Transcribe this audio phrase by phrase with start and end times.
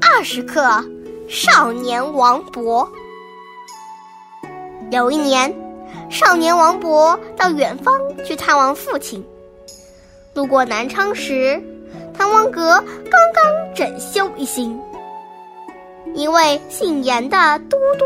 [0.00, 0.62] 二十课：
[1.28, 2.88] 少年王勃。
[4.90, 5.54] 有一年，
[6.10, 9.24] 少年王勃到远方去探望父亲，
[10.34, 11.62] 路过南昌时，
[12.16, 14.78] 滕王阁刚刚整修一新。
[16.14, 17.36] 一位姓严的
[17.68, 18.04] 都督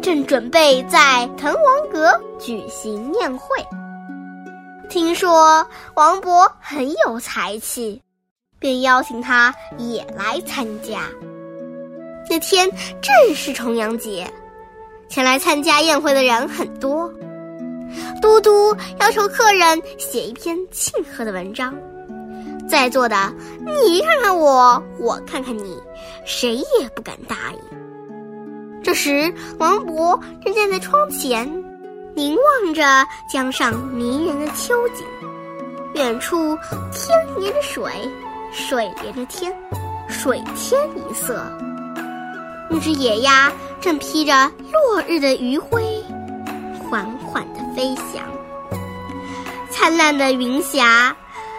[0.00, 3.48] 正准备在滕王阁举行宴会，
[4.88, 8.03] 听说王勃很有才气。
[8.64, 11.02] 便邀请他也来参加。
[12.30, 12.66] 那天
[13.02, 14.26] 正是重阳节，
[15.06, 17.12] 前来参加宴会的人很多。
[18.22, 21.74] 都督要求客人写一篇庆贺的文章，
[22.66, 23.30] 在座的
[23.82, 25.78] 你看看我，我看看你，
[26.24, 27.60] 谁也不敢答应。
[28.82, 31.46] 这时，王勃正站在窗前，
[32.14, 32.82] 凝望着
[33.30, 35.04] 江上迷人的秋景，
[35.96, 36.56] 远处
[36.94, 37.92] 天连着水。
[38.54, 39.52] 水连着天，
[40.08, 41.44] 水天一色。
[42.70, 44.32] 那只野鸭正披着
[44.72, 45.82] 落日的余晖，
[46.88, 48.22] 缓缓地飞翔。
[49.70, 51.14] 灿烂的云霞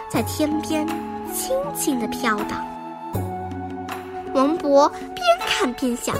[0.08, 0.88] 在天边
[1.34, 2.66] 轻轻地飘荡。
[4.32, 6.16] 王勃边看边想，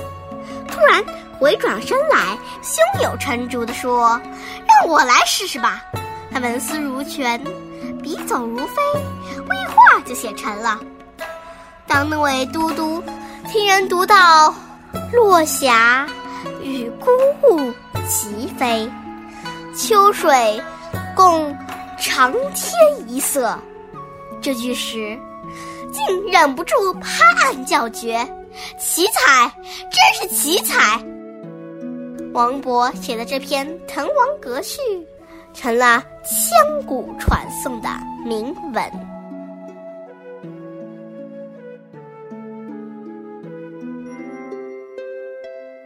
[0.69, 1.03] 突然
[1.39, 4.21] 回转身来，胸有成竹地说
[4.69, 5.83] ：“让我来试试吧。”
[6.31, 7.43] 他文思如泉。
[8.03, 8.83] 笔走如飞，
[9.49, 9.57] 微
[10.07, 10.81] 就写成了。
[11.87, 13.03] 当那位都督
[13.49, 14.55] 听人读到
[15.13, 16.07] “落霞
[16.63, 17.11] 与孤
[17.43, 17.75] 鹜
[18.09, 18.91] 齐飞，
[19.77, 20.63] 秋水
[21.15, 21.57] 共
[21.99, 22.73] 长天
[23.07, 23.59] 一色”
[24.41, 25.19] 这句时，
[25.93, 28.19] 竟忍不住拍案叫绝
[28.79, 29.53] ：“奇才，
[29.91, 31.01] 真是奇才！”
[32.33, 34.79] 王勃写的这篇《滕王阁序》。
[35.57, 37.89] 成了千古传颂的
[38.27, 39.16] 铭文。